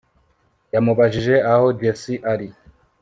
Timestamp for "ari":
2.31-2.47